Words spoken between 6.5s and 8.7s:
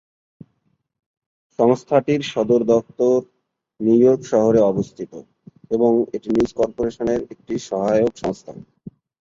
কর্পোরেশনের একটি সহায়ক সংস্থা।